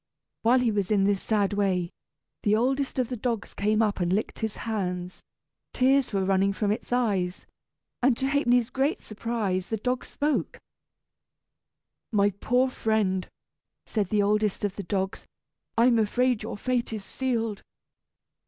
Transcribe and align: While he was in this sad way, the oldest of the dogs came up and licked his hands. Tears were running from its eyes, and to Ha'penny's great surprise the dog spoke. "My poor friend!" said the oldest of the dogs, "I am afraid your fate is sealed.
While 0.41 0.57
he 0.61 0.71
was 0.71 0.89
in 0.89 1.03
this 1.03 1.21
sad 1.21 1.53
way, 1.53 1.91
the 2.41 2.55
oldest 2.55 2.97
of 2.97 3.09
the 3.09 3.15
dogs 3.15 3.53
came 3.53 3.83
up 3.83 3.99
and 3.99 4.11
licked 4.11 4.39
his 4.39 4.55
hands. 4.65 5.21
Tears 5.73 6.11
were 6.11 6.25
running 6.25 6.53
from 6.53 6.71
its 6.71 6.91
eyes, 6.91 7.45
and 8.01 8.17
to 8.17 8.27
Ha'penny's 8.27 8.71
great 8.71 8.99
surprise 9.01 9.67
the 9.67 9.77
dog 9.77 10.03
spoke. 10.03 10.57
"My 12.11 12.31
poor 12.31 12.67
friend!" 12.71 13.27
said 13.85 14.09
the 14.09 14.23
oldest 14.23 14.65
of 14.65 14.75
the 14.75 14.81
dogs, 14.81 15.27
"I 15.77 15.85
am 15.85 15.99
afraid 15.99 16.41
your 16.41 16.57
fate 16.57 16.91
is 16.91 17.05
sealed. 17.05 17.61